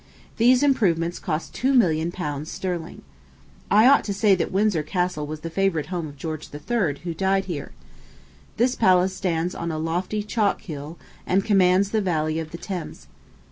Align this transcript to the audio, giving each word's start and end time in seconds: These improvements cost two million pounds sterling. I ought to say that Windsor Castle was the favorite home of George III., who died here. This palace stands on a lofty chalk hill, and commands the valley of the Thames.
These 0.37 0.63
improvements 0.63 1.19
cost 1.19 1.53
two 1.53 1.75
million 1.75 2.11
pounds 2.11 2.49
sterling. 2.49 3.03
I 3.69 3.85
ought 3.87 4.03
to 4.05 4.15
say 4.15 4.33
that 4.33 4.51
Windsor 4.51 4.81
Castle 4.81 5.27
was 5.27 5.41
the 5.41 5.49
favorite 5.51 5.85
home 5.93 6.07
of 6.07 6.17
George 6.17 6.49
III., 6.51 6.97
who 7.03 7.13
died 7.13 7.45
here. 7.45 7.71
This 8.57 8.73
palace 8.73 9.15
stands 9.15 9.53
on 9.53 9.69
a 9.71 9.77
lofty 9.77 10.23
chalk 10.23 10.61
hill, 10.61 10.97
and 11.27 11.45
commands 11.45 11.91
the 11.91 12.01
valley 12.01 12.39
of 12.39 12.49
the 12.49 12.57
Thames. 12.57 13.05